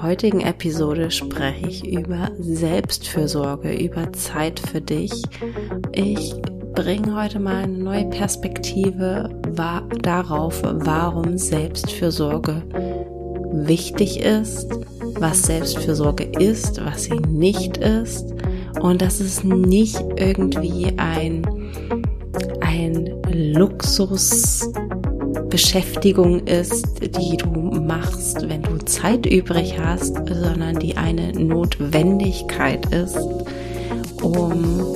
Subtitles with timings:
[0.00, 5.12] der heutigen Episode spreche ich über Selbstfürsorge, über Zeit für dich.
[5.92, 6.34] Ich
[6.74, 9.28] bringe heute mal eine neue Perspektive
[10.02, 12.62] darauf, warum Selbstfürsorge
[13.52, 14.70] wichtig ist,
[15.18, 18.32] was Selbstfürsorge ist, was sie nicht ist
[18.80, 21.44] und dass es nicht irgendwie ein,
[22.60, 24.70] ein Luxus
[25.50, 33.18] Beschäftigung ist, die du machst, wenn du Zeit übrig hast, sondern die eine Notwendigkeit ist,
[34.22, 34.86] um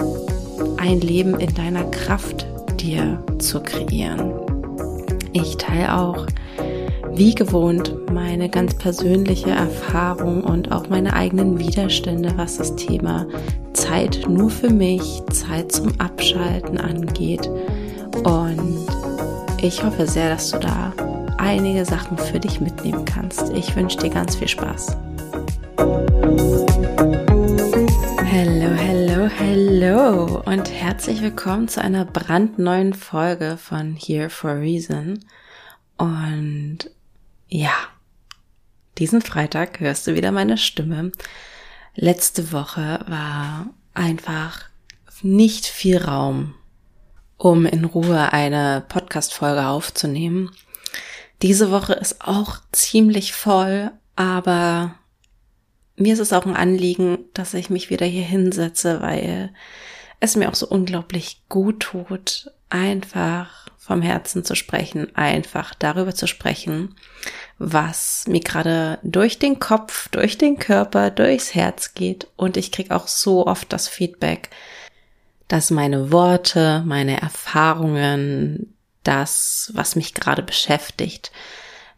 [0.77, 2.47] ein Leben in deiner Kraft
[2.80, 4.33] dir zu kreieren.
[5.33, 6.27] Ich teile auch
[7.14, 13.27] wie gewohnt meine ganz persönliche Erfahrung und auch meine eigenen Widerstände, was das Thema
[13.73, 17.48] Zeit nur für mich, Zeit zum Abschalten angeht.
[18.25, 18.84] Und
[19.64, 20.92] ich hoffe sehr, dass du da
[21.38, 23.50] einige Sachen für dich mitnehmen kannst.
[23.55, 24.95] Ich wünsche dir ganz viel Spaß.
[28.30, 35.24] Hallo, hallo, hallo und herzlich willkommen zu einer brandneuen Folge von Here for a Reason.
[35.96, 36.91] Und
[37.48, 37.74] ja,
[38.98, 41.11] diesen Freitag hörst du wieder meine Stimme.
[41.94, 44.67] Letzte Woche war einfach
[45.22, 46.52] nicht viel Raum
[47.36, 50.50] um in Ruhe eine Podcast-Folge aufzunehmen.
[51.42, 54.94] Diese Woche ist auch ziemlich voll, aber
[55.96, 59.52] mir ist es auch ein Anliegen, dass ich mich wieder hier hinsetze, weil
[60.20, 66.27] es mir auch so unglaublich gut tut, einfach vom Herzen zu sprechen, einfach darüber zu
[66.27, 66.94] sprechen,
[67.58, 72.28] was mir gerade durch den Kopf, durch den Körper, durchs Herz geht.
[72.36, 74.48] Und ich krieg auch so oft das Feedback,
[75.48, 81.31] dass meine Worte, meine Erfahrungen, das, was mich gerade beschäftigt,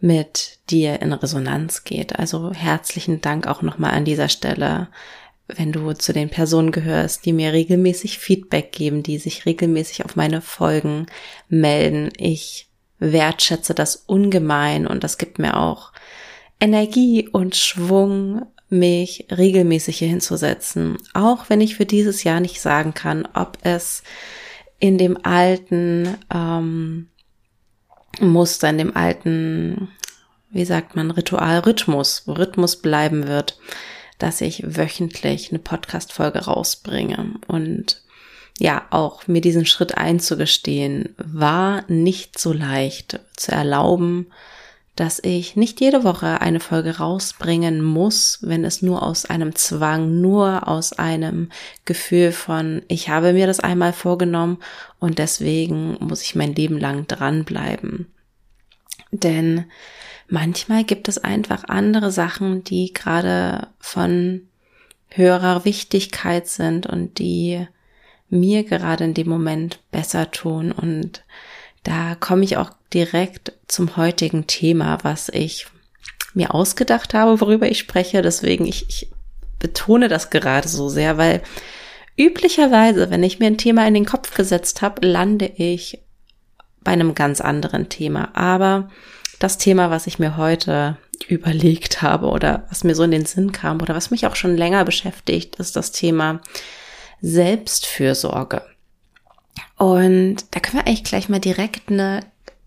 [0.00, 2.18] mit dir in Resonanz geht.
[2.18, 4.88] Also herzlichen Dank auch nochmal an dieser Stelle,
[5.48, 10.16] wenn du zu den Personen gehörst, die mir regelmäßig Feedback geben, die sich regelmäßig auf
[10.16, 11.06] meine Folgen
[11.48, 12.10] melden.
[12.16, 12.68] Ich
[12.98, 15.92] wertschätze das ungemein und das gibt mir auch
[16.60, 22.94] Energie und Schwung, mich regelmäßig hier hinzusetzen, auch wenn ich für dieses Jahr nicht sagen
[22.94, 24.02] kann, ob es
[24.78, 27.08] in dem alten ähm,
[28.20, 29.88] Muster, in dem alten,
[30.50, 33.58] wie sagt man, Ritualrhythmus, Rhythmus bleiben wird,
[34.18, 37.34] dass ich wöchentlich eine Podcast-Folge rausbringe.
[37.46, 38.02] Und
[38.58, 44.28] ja, auch mir diesen Schritt einzugestehen, war nicht so leicht zu erlauben,
[44.96, 50.22] dass ich nicht jede Woche eine Folge rausbringen muss, wenn es nur aus einem Zwang,
[50.22, 51.50] nur aus einem
[51.84, 54.58] Gefühl von, ich habe mir das einmal vorgenommen
[54.98, 58.06] und deswegen muss ich mein Leben lang dranbleiben.
[59.12, 59.66] Denn
[60.28, 64.48] manchmal gibt es einfach andere Sachen, die gerade von
[65.10, 67.66] höherer Wichtigkeit sind und die
[68.30, 71.22] mir gerade in dem Moment besser tun und
[71.86, 75.68] da komme ich auch direkt zum heutigen Thema, was ich
[76.34, 78.22] mir ausgedacht habe, worüber ich spreche.
[78.22, 79.08] Deswegen, ich, ich
[79.60, 81.42] betone das gerade so sehr, weil
[82.16, 86.00] üblicherweise, wenn ich mir ein Thema in den Kopf gesetzt habe, lande ich
[86.82, 88.30] bei einem ganz anderen Thema.
[88.34, 88.88] Aber
[89.38, 90.96] das Thema, was ich mir heute
[91.28, 94.56] überlegt habe oder was mir so in den Sinn kam oder was mich auch schon
[94.56, 96.40] länger beschäftigt, ist das Thema
[97.20, 98.62] Selbstfürsorge.
[99.76, 102.20] Und da können wir eigentlich gleich mal direkt eine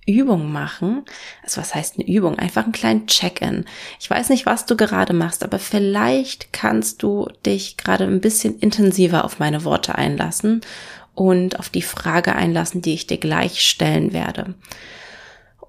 [0.09, 1.05] Übung machen.
[1.43, 2.37] Also was heißt eine Übung?
[2.37, 3.65] Einfach einen kleinen Check-in.
[3.99, 8.57] Ich weiß nicht, was du gerade machst, aber vielleicht kannst du dich gerade ein bisschen
[8.59, 10.61] intensiver auf meine Worte einlassen
[11.13, 14.55] und auf die Frage einlassen, die ich dir gleich stellen werde.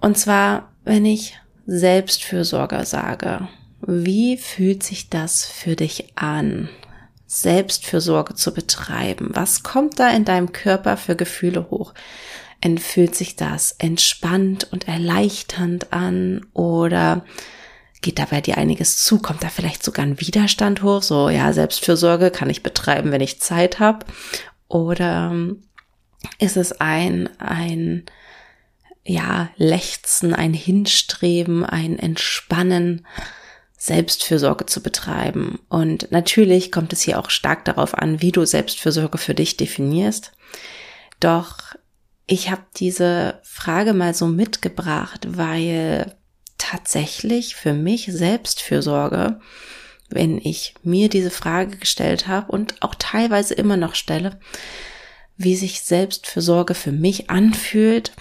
[0.01, 3.49] Und zwar, wenn ich Selbstfürsorge sage,
[3.83, 6.69] wie fühlt sich das für dich an?
[7.33, 9.31] Selbstfürsorge zu betreiben?
[9.35, 11.95] Was kommt da in deinem Körper für Gefühle hoch?
[12.79, 17.25] Fühlt sich das entspannt und erleichternd an oder
[18.03, 19.21] geht da bei dir einiges zu?
[19.21, 21.05] Kommt da vielleicht sogar ein Widerstand hoch?
[21.05, 24.07] So, ja, Selbstfürsorge kann ich betreiben, wenn ich Zeit habe.
[24.67, 25.33] Oder
[26.41, 28.07] ist es ein, ein,
[29.05, 33.07] ja, Lechzen, ein Hinstreben, ein Entspannen?
[33.83, 35.59] Selbstfürsorge zu betreiben.
[35.71, 40.33] Und natürlich kommt es hier auch stark darauf an, wie du Selbstfürsorge für dich definierst.
[41.19, 41.57] Doch
[42.27, 46.15] ich habe diese Frage mal so mitgebracht, weil
[46.59, 49.41] tatsächlich für mich Selbstfürsorge,
[50.11, 54.39] wenn ich mir diese Frage gestellt habe und auch teilweise immer noch stelle,
[55.39, 58.13] wie sich Selbstfürsorge für mich anfühlt,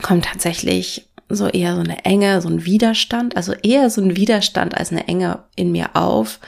[0.00, 4.76] kommt tatsächlich so eher so eine Enge, so ein Widerstand, also eher so ein Widerstand
[4.76, 6.40] als eine Enge in mir auf.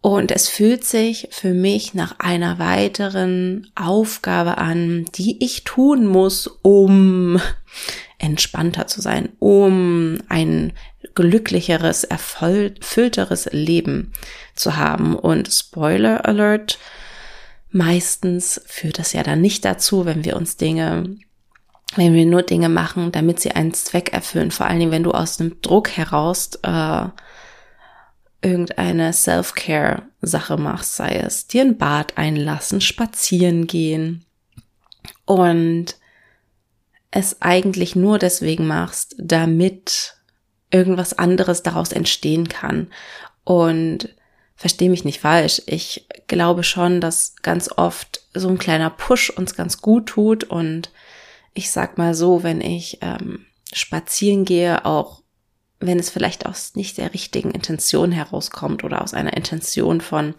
[0.00, 6.46] Und es fühlt sich für mich nach einer weiteren Aufgabe an, die ich tun muss,
[6.62, 7.40] um
[8.18, 10.72] entspannter zu sein, um ein
[11.14, 14.12] glücklicheres, erfüllteres Leben
[14.54, 15.16] zu haben.
[15.16, 16.78] Und Spoiler Alert,
[17.70, 21.16] meistens führt das ja dann nicht dazu, wenn wir uns Dinge,
[21.94, 24.50] wenn wir nur Dinge machen, damit sie einen Zweck erfüllen.
[24.50, 27.06] Vor allen Dingen, wenn du aus dem Druck heraus äh,
[28.42, 34.24] irgendeine Self-Care-Sache machst, sei es dir ein Bad einlassen, spazieren gehen
[35.24, 35.96] und
[37.10, 40.16] es eigentlich nur deswegen machst, damit
[40.70, 42.88] irgendwas anderes daraus entstehen kann.
[43.44, 44.14] Und
[44.56, 49.54] verstehe mich nicht falsch, ich glaube schon, dass ganz oft so ein kleiner Push uns
[49.54, 50.90] ganz gut tut und
[51.56, 55.22] ich sag mal so, wenn ich ähm, spazieren gehe, auch
[55.80, 60.34] wenn es vielleicht aus nicht der richtigen Intention herauskommt oder aus einer Intention von,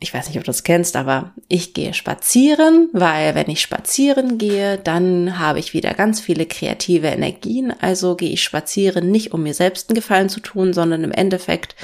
[0.00, 4.36] ich weiß nicht, ob du das kennst, aber ich gehe spazieren, weil wenn ich spazieren
[4.36, 7.72] gehe, dann habe ich wieder ganz viele kreative Energien.
[7.80, 11.74] Also gehe ich spazieren nicht, um mir selbst einen Gefallen zu tun, sondern im Endeffekt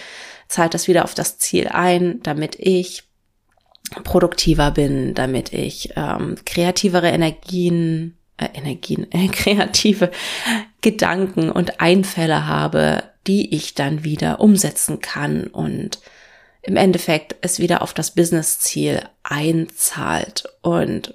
[0.48, 3.04] zahlt das wieder auf das Ziel ein, damit ich
[4.04, 10.10] produktiver bin, damit ich ähm, kreativere Energien äh, Energien, äh, kreative
[10.80, 16.00] Gedanken und Einfälle habe, die ich dann wieder umsetzen kann und
[16.62, 20.44] im Endeffekt es wieder auf das Business-Ziel einzahlt.
[20.62, 21.14] Und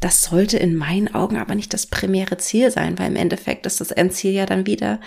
[0.00, 3.80] das sollte in meinen Augen aber nicht das primäre Ziel sein, weil im Endeffekt ist
[3.80, 5.00] das Endziel ja dann wieder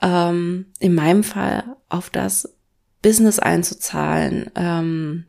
[0.00, 2.56] ähm, in meinem Fall auf das
[3.02, 5.26] Business einzuzahlen, ähm,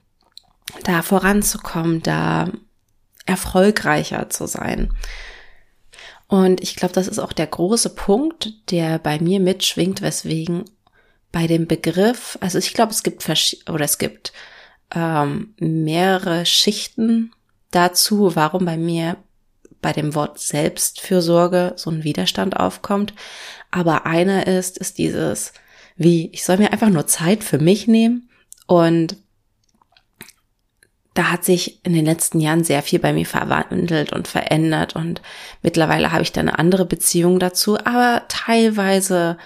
[0.84, 2.52] da voranzukommen, da
[3.28, 4.92] erfolgreicher zu sein.
[6.28, 10.66] Und ich glaube, das ist auch der große Punkt, der bei mir mitschwingt, weswegen
[11.32, 13.28] bei dem Begriff, also ich glaube, es gibt
[13.70, 14.34] oder es gibt
[14.94, 17.32] ähm, mehrere Schichten
[17.72, 19.18] dazu, warum bei mir
[19.82, 23.14] bei dem Wort Selbstfürsorge so ein Widerstand aufkommt.
[23.72, 25.54] Aber einer ist, ist dieses,
[25.96, 28.30] wie, ich soll mir einfach nur Zeit für mich nehmen
[28.66, 29.18] und
[31.18, 35.22] da hat sich in den letzten Jahren sehr viel bei mir verwandelt und verändert und
[35.64, 39.38] mittlerweile habe ich da eine andere Beziehung dazu, aber teilweise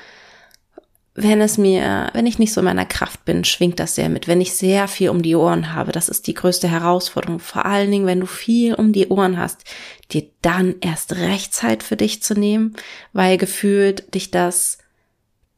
[1.14, 4.30] wenn es mir, wenn ich nicht so in meiner Kraft bin, schwingt das sehr mit.
[4.30, 7.40] Wenn ich sehr viel um die Ohren habe, das ist die größte Herausforderung.
[7.40, 9.66] Vor allen Dingen, wenn du viel um die Ohren hast,
[10.12, 12.76] dir dann erst recht Zeit für dich zu nehmen,
[13.12, 14.78] weil gefühlt dich das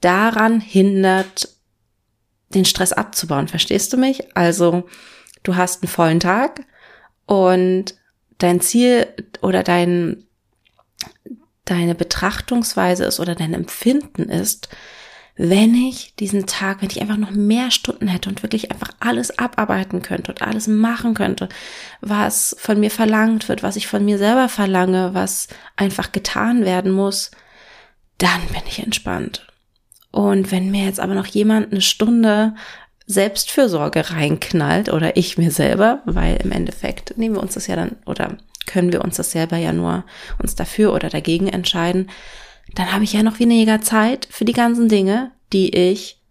[0.02, 1.50] daran hindert,
[2.50, 3.48] den Stress abzubauen.
[3.48, 4.36] Verstehst du mich?
[4.36, 4.86] Also,
[5.44, 6.66] du hast einen vollen Tag
[7.26, 7.96] und
[8.38, 9.08] dein Ziel
[9.42, 10.24] oder dein,
[11.66, 14.70] deine Betrachtungsweise ist oder dein Empfinden ist,
[15.36, 19.40] wenn ich diesen Tag, wenn ich einfach noch mehr Stunden hätte und wirklich einfach alles
[19.40, 21.50] abarbeiten könnte und alles machen könnte,
[22.02, 26.92] was von mir verlangt wird, was ich von mir selber verlange, was einfach getan werden
[26.92, 27.32] muss,
[28.20, 29.48] dann bin ich entspannt.
[30.12, 32.54] Und wenn mir jetzt aber noch jemand eine Stunde
[33.06, 37.98] Selbstfürsorge reinknallt oder ich mir selber, weil im Endeffekt nehmen wir uns das ja dann
[38.06, 40.06] oder können wir uns das selber ja nur
[40.42, 42.10] uns dafür oder dagegen entscheiden,
[42.76, 46.22] dann habe ich ja noch weniger Zeit für die ganzen Dinge, die ich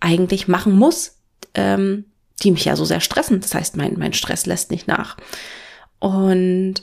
[0.00, 1.18] eigentlich machen muss,
[1.54, 2.06] ähm,
[2.42, 3.40] die mich ja so sehr stressen.
[3.40, 5.16] Das heißt, mein, mein Stress lässt nicht nach.
[6.00, 6.74] Und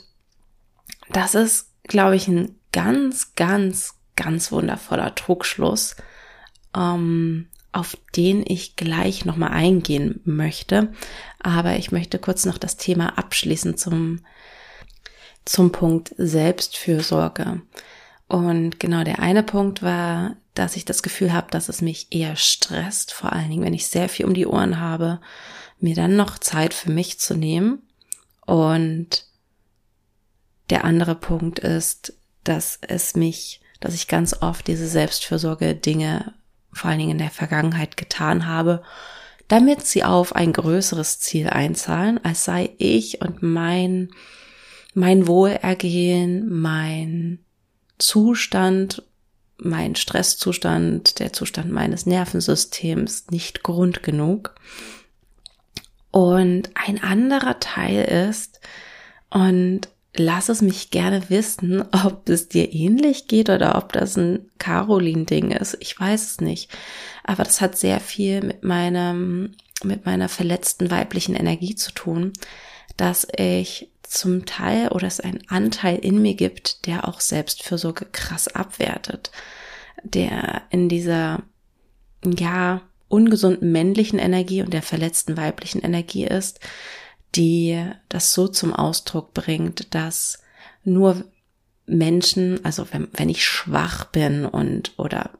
[1.10, 5.96] das ist, glaube ich, ein ganz, ganz, ganz wundervoller Trugschluss,
[6.74, 10.92] ähm, auf den ich gleich nochmal eingehen möchte.
[11.38, 14.20] Aber ich möchte kurz noch das Thema abschließen zum,
[15.44, 17.62] zum Punkt Selbstfürsorge.
[18.28, 22.36] Und genau der eine Punkt war, dass ich das Gefühl habe, dass es mich eher
[22.36, 25.20] stresst, vor allen Dingen, wenn ich sehr viel um die Ohren habe,
[25.78, 27.82] mir dann noch Zeit für mich zu nehmen.
[28.46, 29.26] Und
[30.70, 36.34] der andere Punkt ist, dass es mich, dass ich ganz oft diese Selbstfürsorge Dinge
[36.72, 38.82] vor allen Dingen in der Vergangenheit getan habe,
[39.48, 44.10] damit sie auf ein größeres Ziel einzahlen, als sei ich und mein,
[44.94, 47.40] mein Wohlergehen, mein
[47.98, 49.02] Zustand,
[49.58, 54.54] mein Stresszustand, der Zustand meines Nervensystems nicht Grund genug.
[56.12, 58.60] Und ein anderer Teil ist,
[59.30, 64.50] und lass es mich gerne wissen, ob es dir ähnlich geht oder ob das ein
[64.58, 65.76] Caroline-Ding ist.
[65.80, 66.70] Ich weiß es nicht.
[67.24, 69.52] Aber das hat sehr viel mit meinem,
[69.82, 72.32] mit meiner verletzten weiblichen Energie zu tun,
[72.96, 78.48] dass ich zum Teil oder es einen Anteil in mir gibt, der auch Selbstfürsorge krass
[78.48, 79.30] abwertet,
[80.02, 81.42] der in dieser,
[82.24, 86.60] ja, ungesunden männlichen Energie und der verletzten weiblichen Energie ist,
[87.34, 90.38] die das so zum Ausdruck bringt, dass
[90.84, 91.24] nur
[91.86, 95.30] Menschen, also wenn, wenn ich schwach bin und oder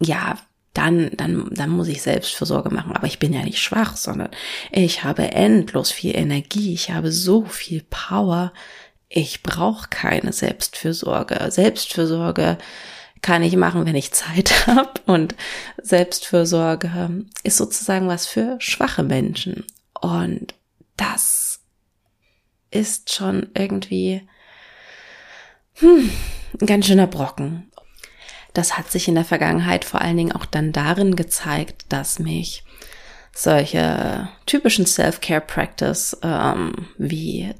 [0.00, 0.38] ja,
[0.74, 2.92] dann, dann, dann muss ich Selbstfürsorge machen.
[2.92, 4.30] Aber ich bin ja nicht schwach, sondern
[4.70, 8.52] ich habe endlos viel Energie, ich habe so viel Power.
[9.08, 11.50] Ich brauche keine Selbstfürsorge.
[11.50, 12.56] Selbstfürsorge
[13.20, 14.92] kann ich machen, wenn ich Zeit habe.
[15.04, 15.34] Und
[15.82, 19.64] Selbstfürsorge ist sozusagen was für schwache Menschen.
[20.00, 20.54] Und
[21.02, 21.60] das
[22.70, 24.26] ist schon irgendwie
[25.74, 26.10] hm,
[26.60, 27.70] ein ganz schöner Brocken.
[28.54, 32.64] Das hat sich in der Vergangenheit vor allen Dingen auch dann darin gezeigt, dass mich
[33.34, 37.52] solche typischen Self-Care-Practice ähm, wie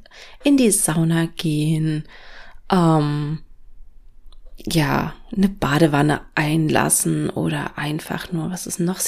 [0.45, 2.05] in die Sauna gehen,
[2.71, 3.41] ähm,
[4.67, 9.01] ja, eine Badewanne einlassen oder einfach nur, was ist noch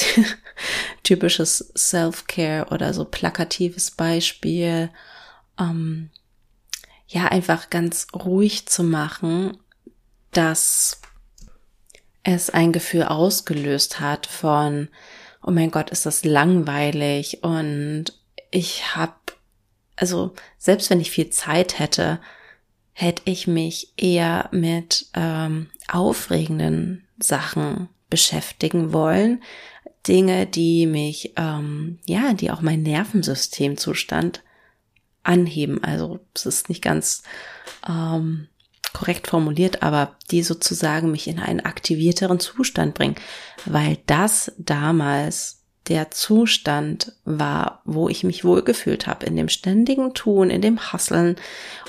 [1.02, 4.90] typisches Self-Care oder so plakatives Beispiel,
[5.58, 6.10] ähm,
[7.06, 9.56] ja, einfach ganz ruhig zu machen,
[10.32, 11.00] dass
[12.24, 14.88] es ein Gefühl ausgelöst hat von,
[15.42, 18.06] oh mein Gott, ist das langweilig und
[18.50, 19.14] ich habe,
[19.96, 22.18] also selbst wenn ich viel Zeit hätte,
[22.94, 29.42] hätte ich mich eher mit ähm, aufregenden Sachen beschäftigen wollen,
[30.06, 34.42] Dinge, die mich, ähm, ja, die auch mein Nervensystemzustand
[35.22, 35.82] anheben.
[35.82, 37.22] Also es ist nicht ganz
[37.88, 38.48] ähm,
[38.92, 43.16] korrekt formuliert, aber die sozusagen mich in einen aktivierteren Zustand bringen,
[43.66, 50.50] weil das damals der Zustand war, wo ich mich wohlgefühlt habe, in dem ständigen Tun,
[50.50, 51.36] in dem Hasseln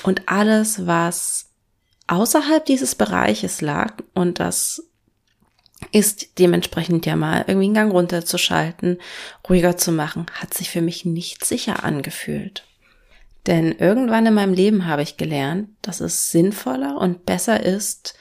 [0.04, 1.48] und alles, was
[2.08, 4.84] außerhalb dieses Bereiches lag und das
[5.92, 8.98] ist dementsprechend ja mal irgendwie einen Gang runterzuschalten,
[9.48, 12.66] ruhiger zu machen, hat sich für mich nicht sicher angefühlt.
[13.48, 18.16] Denn irgendwann in meinem Leben habe ich gelernt, dass es sinnvoller und besser ist,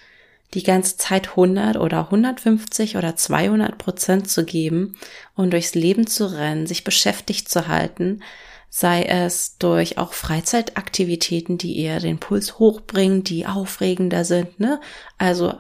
[0.55, 4.97] die ganze Zeit 100 oder 150 oder 200 Prozent zu geben
[5.35, 8.23] und durchs Leben zu rennen, sich beschäftigt zu halten,
[8.71, 14.81] sei es durch auch Freizeitaktivitäten, die eher den Puls hochbringen, die aufregender sind, ne?
[15.19, 15.55] Also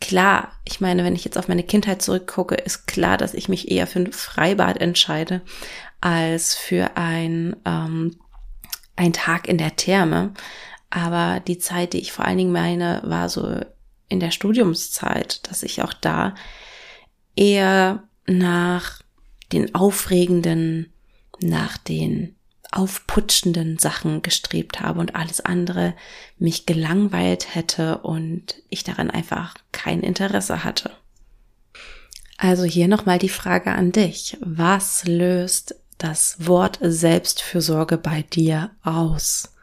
[0.00, 3.70] klar, ich meine, wenn ich jetzt auf meine Kindheit zurückgucke, ist klar, dass ich mich
[3.70, 5.42] eher für ein Freibad entscheide
[6.00, 8.16] als für ein ähm,
[8.96, 10.34] ein Tag in der Therme.
[10.90, 13.60] Aber die Zeit, die ich vor allen Dingen meine, war so
[14.08, 16.34] in der Studiumszeit, dass ich auch da
[17.36, 19.02] eher nach
[19.52, 20.92] den aufregenden,
[21.40, 22.34] nach den
[22.70, 25.94] aufputschenden Sachen gestrebt habe und alles andere
[26.38, 30.90] mich gelangweilt hätte und ich daran einfach kein Interesse hatte.
[32.36, 34.36] Also hier nochmal die Frage an dich.
[34.40, 39.54] Was löst das Wort Selbstfürsorge bei dir aus?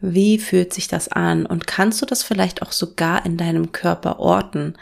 [0.00, 1.46] Wie fühlt sich das an?
[1.46, 4.74] Und kannst du das vielleicht auch sogar in deinem Körper orten?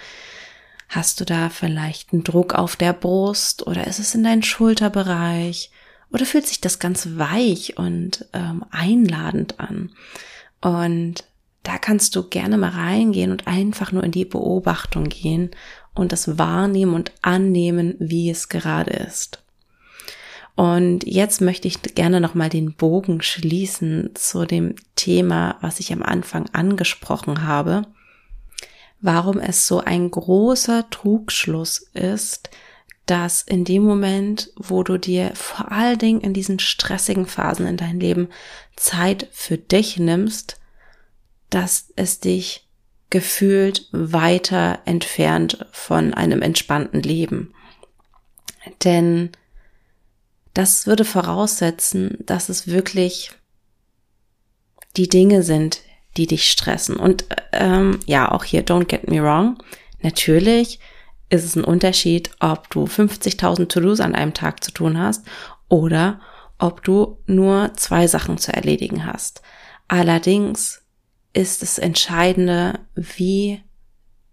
[0.89, 5.71] Hast du da vielleicht einen Druck auf der Brust oder ist es in deinem Schulterbereich?
[6.13, 9.91] Oder fühlt sich das ganz weich und ähm, einladend an?
[10.61, 11.25] Und
[11.63, 15.51] da kannst du gerne mal reingehen und einfach nur in die Beobachtung gehen
[15.95, 19.43] und das wahrnehmen und annehmen, wie es gerade ist.
[20.57, 26.03] Und jetzt möchte ich gerne nochmal den Bogen schließen zu dem Thema, was ich am
[26.03, 27.83] Anfang angesprochen habe.
[29.03, 32.49] Warum es so ein großer Trugschluss ist,
[33.05, 37.77] dass in dem Moment, wo du dir vor allen Dingen in diesen stressigen Phasen in
[37.77, 38.29] deinem Leben
[38.77, 40.59] Zeit für dich nimmst,
[41.51, 42.67] dass es dich
[43.11, 47.53] gefühlt weiter entfernt von einem entspannten Leben.
[48.83, 49.31] Denn
[50.57, 53.31] das würde voraussetzen, dass es wirklich
[54.97, 55.83] die Dinge sind,
[56.17, 56.97] die dich stressen.
[56.97, 59.63] Und ähm, ja, auch hier, don't get me wrong.
[60.01, 60.81] Natürlich
[61.29, 65.27] ist es ein Unterschied, ob du 50.000 To-Dos an einem Tag zu tun hast
[65.69, 66.21] oder
[66.59, 69.43] ob du nur zwei Sachen zu erledigen hast.
[69.89, 70.83] Allerdings
[71.35, 73.61] ist es entscheidende, wie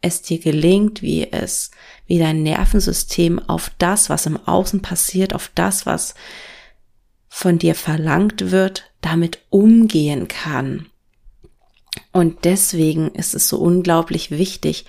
[0.04, 1.72] es dir gelingt, wie es,
[2.06, 6.14] wie dein Nervensystem auf das, was im Außen passiert, auf das, was
[7.30, 10.88] von dir verlangt wird, damit umgehen kann.
[12.12, 14.86] Und deswegen ist es so unglaublich wichtig,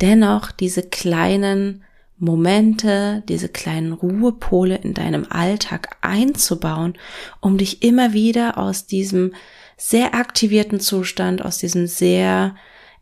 [0.00, 1.84] dennoch diese kleinen
[2.18, 6.98] Momente, diese kleinen Ruhepole in deinem Alltag einzubauen,
[7.40, 9.34] um dich immer wieder aus diesem
[9.76, 12.56] sehr aktivierten Zustand, aus diesem sehr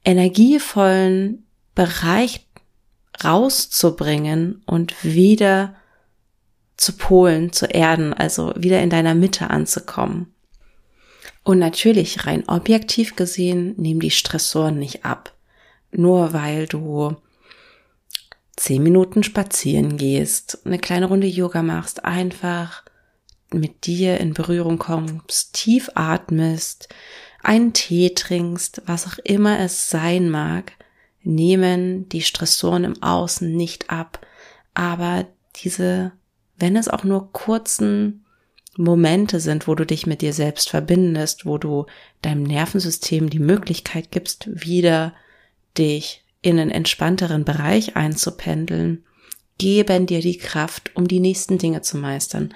[0.04, 1.45] energievollen
[1.76, 2.44] Bereich
[3.22, 5.76] rauszubringen und wieder
[6.76, 10.34] zu Polen, zu Erden, also wieder in deiner Mitte anzukommen.
[11.44, 15.32] Und natürlich, rein objektiv gesehen, nehmen die Stressoren nicht ab.
[15.92, 17.16] Nur weil du
[18.56, 22.82] zehn Minuten spazieren gehst, eine kleine Runde Yoga machst, einfach
[23.52, 26.88] mit dir in Berührung kommst, tief atmest,
[27.42, 30.72] einen Tee trinkst, was auch immer es sein mag,
[31.26, 34.24] nehmen die Stressoren im Außen nicht ab.
[34.74, 36.12] Aber diese,
[36.56, 38.24] wenn es auch nur kurzen
[38.76, 41.86] Momente sind, wo du dich mit dir selbst verbindest, wo du
[42.22, 45.14] deinem Nervensystem die Möglichkeit gibst, wieder
[45.76, 49.04] dich in einen entspannteren Bereich einzupendeln,
[49.58, 52.54] geben dir die Kraft, um die nächsten Dinge zu meistern.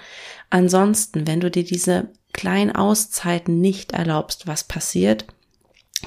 [0.51, 5.27] Ansonsten, wenn du dir diese kleinen Auszeiten nicht erlaubst, was passiert,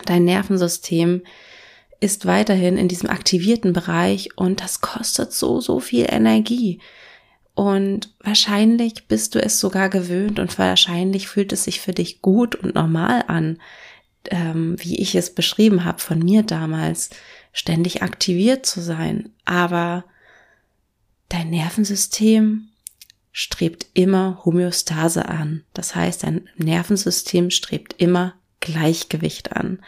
[0.06, 1.24] dein Nervensystem
[2.00, 6.80] ist weiterhin in diesem aktivierten Bereich und das kostet so, so viel Energie.
[7.56, 12.56] Und wahrscheinlich bist du es sogar gewöhnt und wahrscheinlich fühlt es sich für dich gut
[12.56, 13.60] und normal an,
[14.32, 17.12] ähm, wie ich es beschrieben habe von mir damals,
[17.52, 19.30] ständig aktiviert zu sein.
[19.46, 20.06] Aber
[21.30, 22.70] dein Nervensystem
[23.32, 25.64] strebt immer Homöostase an.
[25.74, 29.80] Das heißt, dein Nervensystem strebt immer Gleichgewicht an.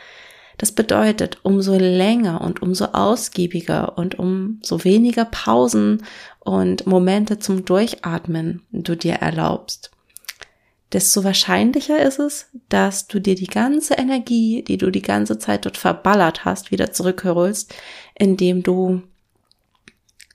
[0.58, 6.04] Das bedeutet, umso länger und umso ausgiebiger und umso weniger Pausen
[6.40, 9.92] und Momente zum Durchatmen du dir erlaubst,
[10.94, 15.66] desto wahrscheinlicher ist es, dass du dir die ganze Energie, die du die ganze Zeit
[15.66, 17.74] dort verballert hast, wieder zurückholst,
[18.18, 19.02] indem du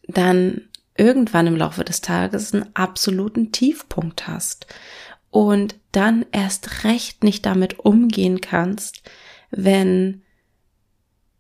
[0.07, 0.63] dann
[0.97, 4.67] irgendwann im Laufe des Tages einen absoluten Tiefpunkt hast
[5.31, 9.03] und dann erst recht nicht damit umgehen kannst,
[9.51, 10.23] wenn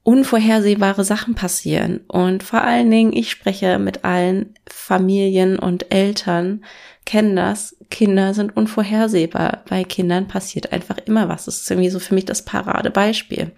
[0.02, 2.00] unvorhersehbare Sachen passieren.
[2.08, 6.64] Und vor allen Dingen, ich spreche mit allen Familien und Eltern,
[7.04, 7.76] kennen das.
[7.90, 9.64] Kinder sind unvorhersehbar.
[9.68, 11.44] Bei Kindern passiert einfach immer was.
[11.44, 13.52] Das ist irgendwie so für mich das Paradebeispiel.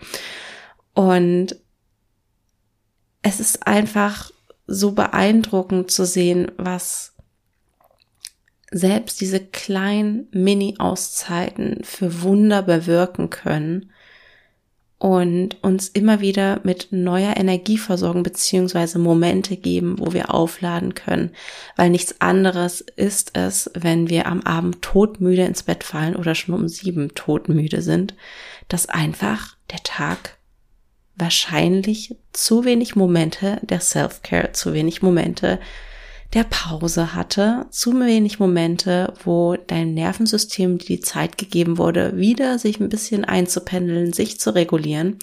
[0.94, 1.57] Und
[3.22, 4.31] es ist einfach
[4.66, 7.14] so beeindruckend zu sehen, was
[8.70, 13.92] selbst diese kleinen Mini-Auszeiten für Wunder bewirken können
[15.03, 21.33] und uns immer wieder mit neuer Energie versorgen beziehungsweise Momente geben, wo wir aufladen können,
[21.75, 26.55] weil nichts anderes ist es, wenn wir am Abend todmüde ins Bett fallen oder schon
[26.55, 28.15] um sieben todmüde sind,
[28.69, 30.38] dass einfach der Tag
[31.17, 35.59] wahrscheinlich zu wenig Momente der Self-Care, zu wenig Momente
[36.35, 42.81] der Pause hatte, zu wenig Momente, wo dein Nervensystem die Zeit gegeben wurde, wieder sich
[42.81, 45.18] ein bisschen einzupendeln, sich zu regulieren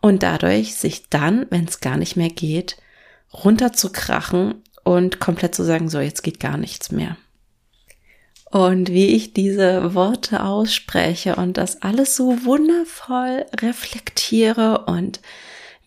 [0.00, 2.76] und dadurch sich dann, wenn es gar nicht mehr geht,
[3.32, 7.16] runterzukrachen und komplett zu sagen, so, jetzt geht gar nichts mehr.
[8.50, 15.20] Und wie ich diese Worte ausspreche und das alles so wundervoll reflektiere und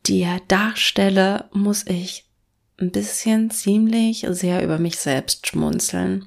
[0.06, 2.26] dir darstelle, muss ich
[2.82, 6.26] ein bisschen ziemlich sehr über mich selbst schmunzeln.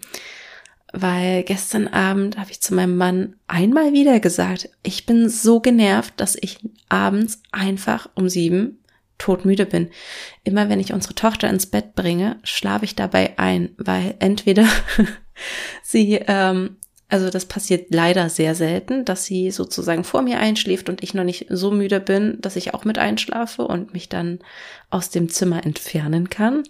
[0.93, 6.15] Weil gestern Abend habe ich zu meinem Mann einmal wieder gesagt, ich bin so genervt,
[6.19, 8.79] dass ich abends einfach um sieben
[9.19, 9.91] todmüde bin.
[10.45, 14.67] Immer wenn ich unsere Tochter ins Bett bringe, schlafe ich dabei ein, weil entweder
[15.83, 16.77] sie ähm,
[17.15, 21.23] also das passiert leider sehr selten, dass sie sozusagen vor mir einschläft und ich noch
[21.23, 24.41] nicht so müde bin, dass ich auch mit einschlafe und mich dann
[24.91, 26.65] aus dem Zimmer entfernen kann.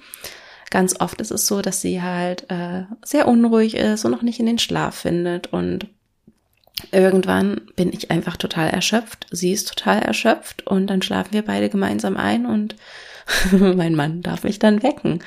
[0.69, 4.39] Ganz oft ist es so, dass sie halt äh, sehr unruhig ist und noch nicht
[4.39, 5.87] in den Schlaf findet und
[6.93, 9.27] irgendwann bin ich einfach total erschöpft.
[9.31, 12.77] Sie ist total erschöpft und dann schlafen wir beide gemeinsam ein und
[13.51, 15.25] mein Mann darf mich dann wecken.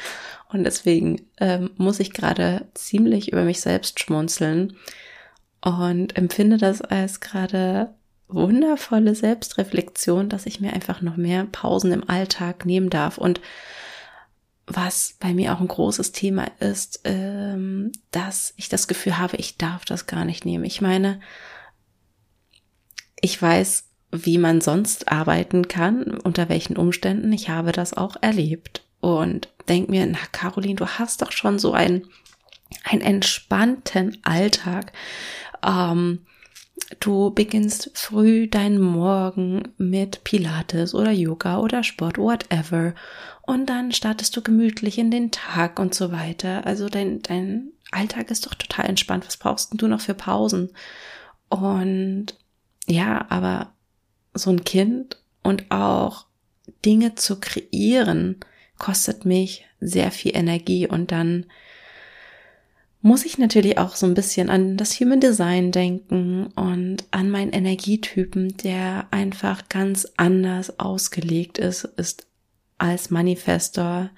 [0.49, 4.77] Und deswegen ähm, muss ich gerade ziemlich über mich selbst schmunzeln
[5.67, 7.93] und empfinde das als gerade
[8.29, 13.17] wundervolle Selbstreflexion, dass ich mir einfach noch mehr Pausen im Alltag nehmen darf.
[13.17, 13.41] Und
[14.65, 19.57] was bei mir auch ein großes Thema ist, ähm, dass ich das Gefühl habe, ich
[19.57, 20.65] darf das gar nicht nehmen.
[20.65, 21.19] Ich meine,
[23.19, 27.31] ich weiß, wie man sonst arbeiten kann, unter welchen Umständen.
[27.33, 31.73] Ich habe das auch erlebt und denk mir, na Caroline, du hast doch schon so
[31.73, 32.07] einen,
[32.83, 34.93] einen entspannten Alltag.
[35.63, 36.25] Ähm,
[36.99, 42.93] du beginnst früh deinen Morgen mit Pilates oder Yoga oder Sport, whatever.
[43.43, 46.65] Und dann startest du gemütlich in den Tag und so weiter.
[46.65, 49.25] Also dein, dein Alltag ist doch total entspannt.
[49.25, 50.71] Was brauchst denn du noch für Pausen?
[51.49, 52.37] Und
[52.87, 53.73] ja, aber
[54.33, 56.25] so ein Kind und auch
[56.85, 58.37] Dinge zu kreieren,
[58.77, 61.45] kostet mich sehr viel Energie und dann
[63.07, 67.53] muss ich natürlich auch so ein bisschen an das Human Design denken und an meinen
[67.53, 72.27] Energietypen, der einfach ganz anders ausgelegt ist, ist
[72.77, 74.09] als Manifestor,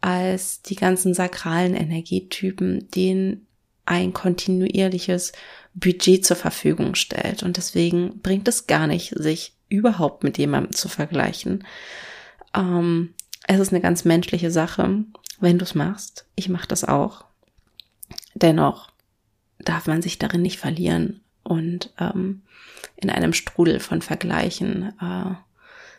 [0.00, 3.46] als die ganzen sakralen Energietypen, denen
[3.84, 5.32] ein kontinuierliches
[5.74, 7.42] Budget zur Verfügung stellt.
[7.42, 11.66] Und deswegen bringt es gar nicht, sich überhaupt mit jemandem zu vergleichen.
[12.56, 13.12] Ähm,
[13.46, 15.04] es ist eine ganz menschliche Sache,
[15.40, 16.24] wenn du es machst.
[16.36, 17.29] Ich mache das auch.
[18.34, 18.90] Dennoch
[19.58, 22.42] darf man sich darin nicht verlieren und ähm,
[22.96, 25.34] in einem Strudel von Vergleichen äh,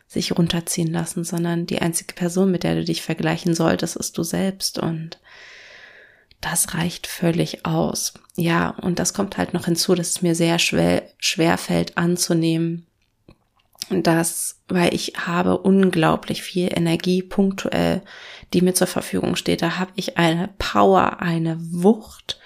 [0.07, 4.23] sich runterziehen lassen, sondern die einzige Person, mit der du dich vergleichen solltest, ist du
[4.23, 5.19] selbst und
[6.41, 8.13] das reicht völlig aus.
[8.35, 12.87] Ja, und das kommt halt noch hinzu, dass es mir sehr schwer, schwer fällt anzunehmen,
[13.89, 18.01] dass, weil ich habe unglaublich viel Energie punktuell,
[18.53, 19.61] die mir zur Verfügung steht.
[19.61, 22.39] Da habe ich eine Power, eine Wucht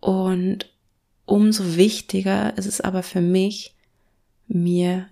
[0.00, 0.70] und
[1.26, 3.74] umso wichtiger ist es aber für mich,
[4.48, 5.08] mir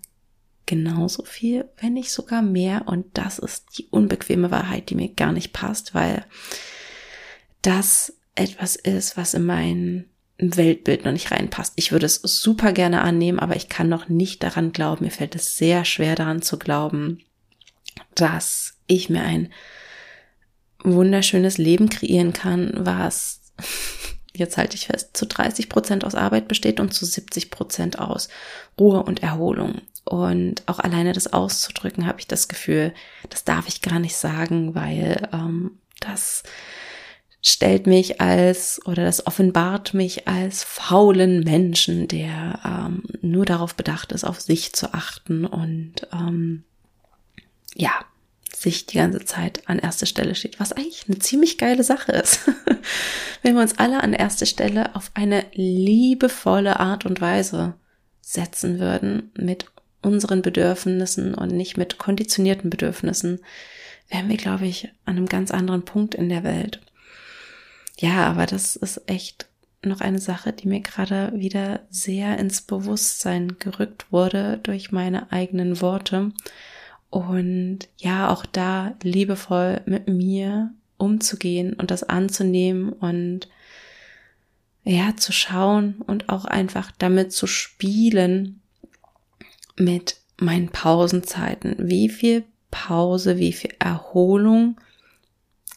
[0.67, 2.83] genauso viel, wenn nicht sogar mehr.
[2.87, 6.25] Und das ist die unbequeme Wahrheit, die mir gar nicht passt, weil
[7.63, 10.05] das etwas ist, was in mein
[10.39, 11.73] Weltbild noch nicht reinpasst.
[11.77, 15.05] Ich würde es super gerne annehmen, aber ich kann noch nicht daran glauben.
[15.05, 17.19] Mir fällt es sehr schwer daran zu glauben,
[18.15, 19.53] dass ich mir ein
[20.85, 23.53] wunderschönes Leben kreieren kann, was
[24.33, 28.29] jetzt halte ich fest, zu 30 Prozent aus Arbeit besteht und zu 70 Prozent aus
[28.79, 29.83] Ruhe und Erholung.
[30.05, 32.95] Und auch alleine das auszudrücken, habe ich das Gefühl,
[33.29, 36.45] das darf ich gar nicht sagen, weil ähm, das
[37.49, 44.13] stellt mich als oder das offenbart mich als faulen Menschen, der ähm, nur darauf bedacht
[44.13, 46.65] ist, auf sich zu achten und ähm,
[47.75, 47.93] ja,
[48.55, 52.41] sich die ganze Zeit an erste Stelle steht, was eigentlich eine ziemlich geile Sache ist.
[53.43, 57.75] Wenn wir uns alle an erste Stelle auf eine liebevolle Art und Weise
[58.21, 59.67] setzen würden mit
[60.03, 63.41] unseren Bedürfnissen und nicht mit konditionierten Bedürfnissen,
[64.11, 66.81] wären wir, glaube ich, an einem ganz anderen Punkt in der Welt
[67.99, 69.47] ja, aber das ist echt
[69.83, 75.81] noch eine Sache, die mir gerade wieder sehr ins Bewusstsein gerückt wurde durch meine eigenen
[75.81, 76.33] Worte.
[77.11, 83.49] Und ja, auch da liebevoll mit mir umzugehen und das anzunehmen und
[84.85, 88.61] ja, zu schauen und auch einfach damit zu spielen
[89.77, 91.75] mit meinen Pausenzeiten.
[91.79, 94.81] Wie viel Pause, wie viel Erholung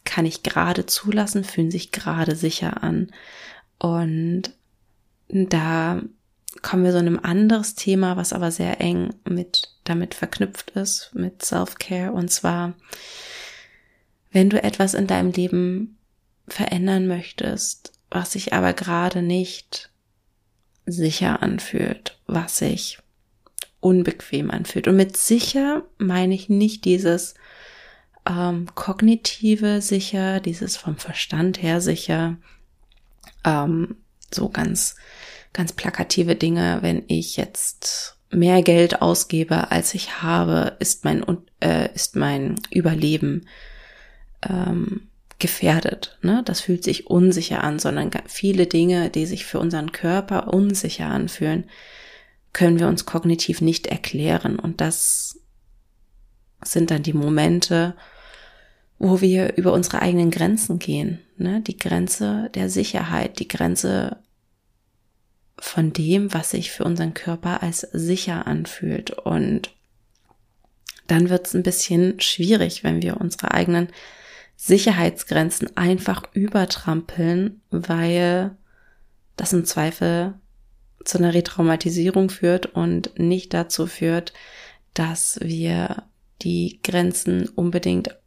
[0.04, 3.12] kann ich gerade zulassen, fühlen sich gerade sicher an.
[3.80, 4.52] Und
[5.30, 6.02] da
[6.62, 11.44] kommen wir so einem anderes Thema, was aber sehr eng mit damit verknüpft ist, mit
[11.44, 12.12] Self-Care.
[12.12, 12.74] Und zwar,
[14.32, 15.98] wenn du etwas in deinem Leben
[16.48, 19.90] verändern möchtest, was sich aber gerade nicht
[20.86, 23.00] sicher anfühlt, was sich
[23.80, 24.88] unbequem anfühlt.
[24.88, 27.34] Und mit sicher meine ich nicht dieses,
[28.26, 32.38] ähm, kognitive sicher, dieses vom Verstand her sicher,
[33.44, 33.98] ähm,
[34.34, 34.96] so ganz,
[35.54, 41.24] ganz plakative Dinge, wenn ich jetzt mehr Geld ausgebe, als ich habe, ist mein,
[41.60, 43.48] äh, ist mein Überleben
[44.48, 45.08] ähm,
[45.40, 46.18] gefährdet.
[46.22, 46.42] Ne?
[46.46, 51.66] Das fühlt sich unsicher an, sondern viele Dinge, die sich für unseren Körper unsicher anfühlen,
[52.54, 54.60] können wir uns kognitiv nicht erklären.
[54.60, 55.31] Und das
[56.64, 57.96] sind dann die Momente,
[59.00, 61.20] wo wir über unsere eigenen Grenzen gehen.
[61.38, 61.62] Ne?
[61.62, 64.18] Die Grenze der Sicherheit, die Grenze
[65.58, 69.12] von dem, was sich für unseren Körper als sicher anfühlt.
[69.12, 69.74] Und
[71.08, 73.90] dann wird es ein bisschen schwierig, wenn wir unsere eigenen
[74.56, 78.56] Sicherheitsgrenzen einfach übertrampeln, weil
[79.36, 80.36] das im Zweifel
[81.04, 84.34] zu einer Retraumatisierung führt und nicht dazu führt,
[84.94, 86.04] dass wir
[86.42, 88.18] die Grenzen unbedingt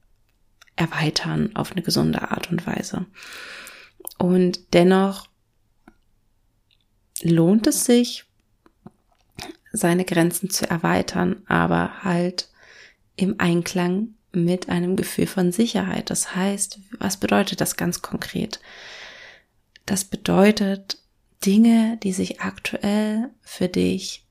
[0.77, 3.07] erweitern auf eine gesunde Art und Weise.
[4.19, 5.29] Und dennoch
[7.23, 8.25] lohnt es sich,
[9.73, 12.49] seine Grenzen zu erweitern, aber halt
[13.17, 16.11] im Einklang mit einem Gefühl von Sicherheit.
[16.11, 18.61] Das heißt, was bedeutet das ganz konkret?
[19.87, 21.03] Das bedeutet
[21.45, 24.24] Dinge, die sich aktuell für dich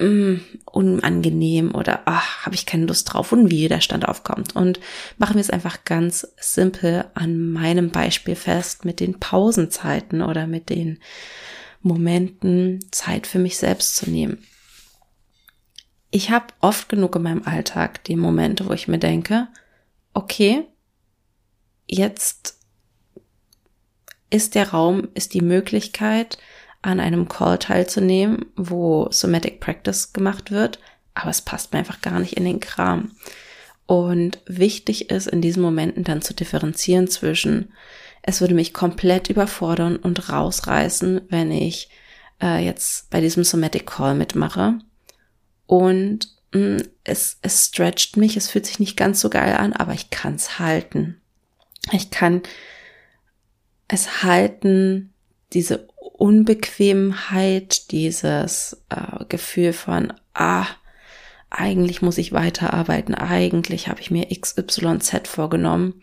[0.00, 4.56] mm, unangenehm oder ach, habe ich keine Lust drauf und wie Widerstand aufkommt.
[4.56, 4.80] Und
[5.18, 10.70] machen wir es einfach ganz simpel an meinem Beispiel fest mit den Pausenzeiten oder mit
[10.70, 10.98] den
[11.82, 14.38] Momenten Zeit für mich selbst zu nehmen.
[16.10, 19.48] ich habe oft genug in meinem Alltag die Momente, wo ich mir denke,
[20.12, 20.64] okay,
[21.86, 22.58] jetzt
[24.30, 26.38] ist der Raum, ist die Möglichkeit,
[26.82, 30.78] an einem Call teilzunehmen, wo Somatic Practice gemacht wird,
[31.14, 33.12] aber es passt mir einfach gar nicht in den Kram.
[33.86, 37.72] Und wichtig ist in diesen Momenten dann zu differenzieren zwischen,
[38.22, 41.90] es würde mich komplett überfordern und rausreißen, wenn ich
[42.40, 44.78] äh, jetzt bei diesem Somatic Call mitmache.
[45.66, 49.72] Und mh, mm, es, es stretcht mich, es fühlt sich nicht ganz so geil an,
[49.72, 51.20] aber ich kann es halten.
[51.92, 52.42] Ich kann
[53.88, 55.12] es halten,
[55.52, 55.88] diese
[56.20, 60.66] Unbequemheit, dieses äh, Gefühl von, ah,
[61.48, 66.02] eigentlich muss ich weiterarbeiten, eigentlich habe ich mir XYZ vorgenommen,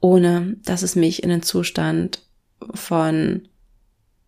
[0.00, 2.22] ohne dass es mich in einen Zustand
[2.72, 3.46] von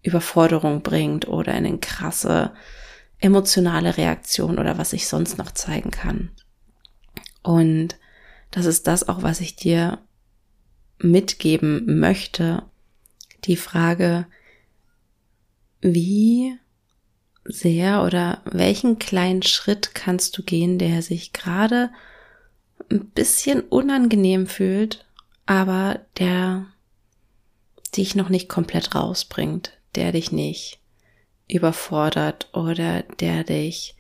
[0.02, 2.52] Überforderung bringt oder in eine krasse
[3.18, 6.32] emotionale Reaktion oder was ich sonst noch zeigen kann.
[7.42, 7.96] Und
[8.50, 10.00] das ist das auch, was ich dir
[10.98, 12.62] mitgeben möchte.
[13.44, 14.26] Die Frage,
[15.80, 16.58] wie
[17.44, 21.90] sehr oder welchen kleinen Schritt kannst du gehen, der sich gerade
[22.90, 25.06] ein bisschen unangenehm fühlt,
[25.46, 26.66] aber der
[27.96, 30.78] dich noch nicht komplett rausbringt, der dich nicht
[31.48, 33.96] überfordert oder der dich,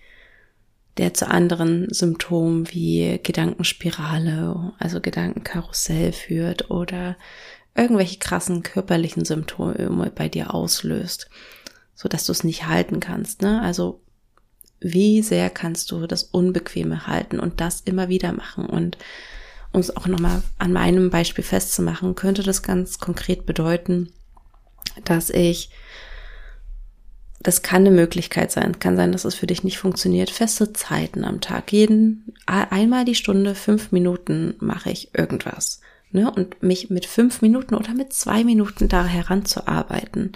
[0.98, 7.16] der zu anderen Symptomen wie Gedankenspirale, also Gedankenkarussell führt oder
[7.74, 11.30] irgendwelche krassen körperlichen Symptome bei dir auslöst
[11.98, 13.42] so dass du es nicht halten kannst.
[13.42, 13.60] Ne?
[13.60, 14.00] Also
[14.78, 18.96] wie sehr kannst du das Unbequeme halten und das immer wieder machen und
[19.72, 24.12] um es auch nochmal an meinem Beispiel festzumachen, könnte das ganz konkret bedeuten,
[25.04, 25.70] dass ich,
[27.40, 31.24] das kann eine Möglichkeit sein, kann sein, dass es für dich nicht funktioniert, feste Zeiten
[31.24, 35.80] am Tag, jeden, einmal die Stunde, fünf Minuten mache ich irgendwas.
[36.12, 36.30] Ne?
[36.30, 40.32] Und mich mit fünf Minuten oder mit zwei Minuten da heranzuarbeiten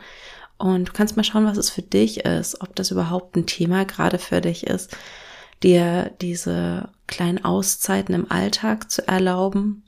[0.63, 3.85] und du kannst mal schauen, was es für dich ist, ob das überhaupt ein Thema
[3.85, 4.97] gerade für dich ist,
[5.65, 9.83] dir diese kleinen Auszeiten im Alltag zu erlauben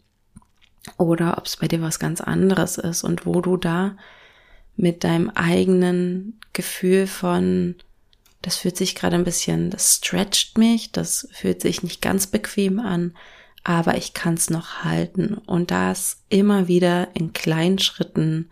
[0.98, 3.96] oder ob es bei dir was ganz anderes ist und wo du da
[4.74, 7.76] mit deinem eigenen Gefühl von,
[8.42, 12.80] das fühlt sich gerade ein bisschen, das stretcht mich, das fühlt sich nicht ganz bequem
[12.80, 13.14] an,
[13.62, 15.34] aber ich kann es noch halten.
[15.46, 18.50] Und das immer wieder in kleinen Schritten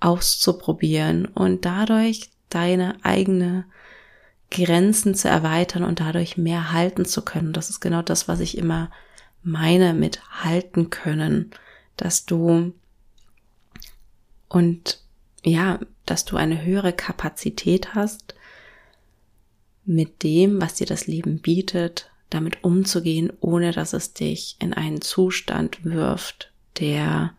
[0.00, 3.64] auszuprobieren und dadurch deine eigene
[4.50, 7.52] Grenzen zu erweitern und dadurch mehr halten zu können.
[7.52, 8.90] Das ist genau das, was ich immer
[9.42, 11.50] meine mit halten können,
[11.96, 12.72] dass du
[14.48, 15.00] und
[15.44, 18.34] ja, dass du eine höhere Kapazität hast,
[19.84, 25.00] mit dem, was dir das Leben bietet, damit umzugehen, ohne dass es dich in einen
[25.00, 27.34] Zustand wirft, der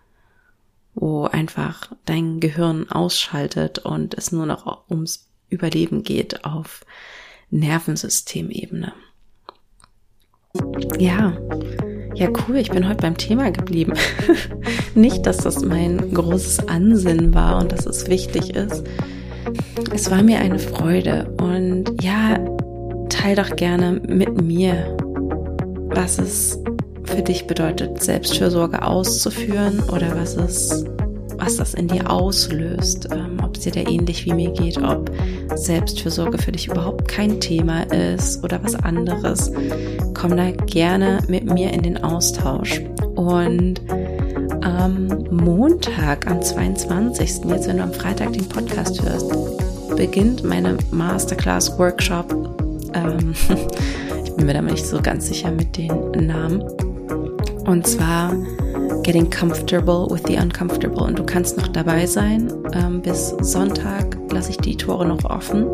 [0.99, 6.85] wo einfach dein Gehirn ausschaltet und es nur noch ums Überleben geht auf
[7.49, 8.93] Nervensystemebene.
[10.99, 11.37] Ja,
[12.15, 13.93] ja, cool, ich bin heute beim Thema geblieben.
[14.95, 18.83] Nicht, dass das mein großes Ansinnen war und dass es wichtig ist.
[19.93, 22.37] Es war mir eine Freude und ja,
[23.09, 24.97] teil doch gerne mit mir,
[25.91, 26.59] was es
[27.09, 30.85] für dich bedeutet, Selbstfürsorge auszuführen oder was es,
[31.37, 35.11] was das in dir auslöst, ähm, ob es dir da ähnlich wie mir geht, ob
[35.55, 39.51] Selbstfürsorge für dich überhaupt kein Thema ist oder was anderes.
[40.13, 42.81] Komm da gerne mit mir in den Austausch.
[43.15, 43.81] Und
[44.61, 49.31] am Montag, am 22., jetzt wenn du am Freitag den Podcast hörst,
[49.95, 52.33] beginnt meine Masterclass Workshop.
[52.93, 53.33] Ähm,
[54.23, 56.63] ich bin mir da nicht so ganz sicher mit den Namen.
[57.69, 58.33] Und zwar
[59.03, 61.03] Getting Comfortable with the Uncomfortable.
[61.03, 62.51] Und du kannst noch dabei sein.
[62.73, 65.67] Ähm, bis Sonntag lasse ich die Tore noch offen.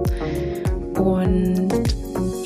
[0.98, 1.70] Und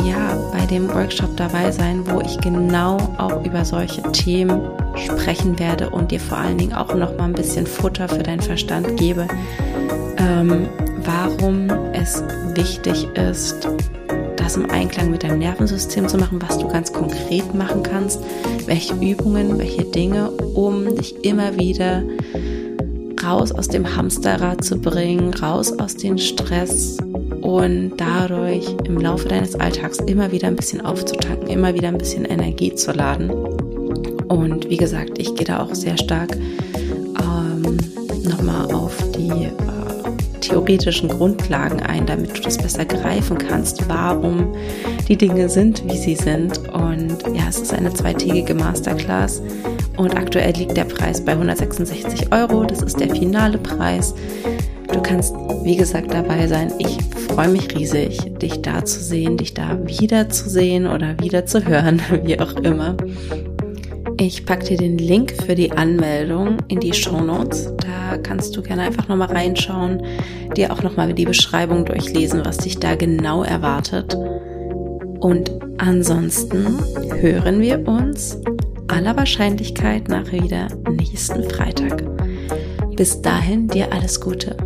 [0.08, 4.62] ja, bei dem Workshop dabei sein, wo ich genau auch über solche Themen
[4.96, 8.42] sprechen werde und dir vor allen Dingen auch noch mal ein bisschen Futter für deinen
[8.42, 9.28] Verstand gebe,
[10.18, 10.68] ähm,
[11.04, 13.68] warum es wichtig ist,
[14.50, 18.20] das im Einklang mit deinem Nervensystem zu machen, was du ganz konkret machen kannst,
[18.66, 22.02] welche Übungen, welche Dinge, um dich immer wieder
[23.24, 26.98] raus aus dem Hamsterrad zu bringen, raus aus dem Stress
[27.42, 32.26] und dadurch im Laufe deines Alltags immer wieder ein bisschen aufzutanken, immer wieder ein bisschen
[32.26, 33.30] Energie zu laden.
[33.30, 36.36] Und wie gesagt, ich gehe da auch sehr stark
[37.20, 37.78] ähm,
[38.24, 39.79] nochmal auf die äh,
[40.42, 44.54] theoretischen Grundlagen ein, damit du das besser greifen kannst, warum
[45.08, 46.60] die Dinge sind, wie sie sind.
[46.70, 49.42] Und ja, es ist eine zweitägige Masterclass
[49.98, 52.64] und aktuell liegt der Preis bei 166 Euro.
[52.64, 54.14] Das ist der finale Preis.
[54.94, 56.74] Du kannst, wie gesagt, dabei sein.
[56.80, 56.98] Ich
[57.28, 62.40] freue mich riesig, dich da zu sehen, dich da wiederzusehen oder wieder zu hören, wie
[62.40, 62.96] auch immer.
[64.18, 67.72] Ich packe dir den Link für die Anmeldung in die Show Notes.
[68.10, 70.02] Da kannst du gerne einfach nochmal reinschauen,
[70.58, 74.18] dir auch nochmal die Beschreibung durchlesen, was dich da genau erwartet.
[75.20, 76.80] Und ansonsten
[77.20, 78.36] hören wir uns
[78.88, 82.04] aller Wahrscheinlichkeit nach wieder nächsten Freitag.
[82.96, 84.58] Bis dahin dir alles Gute.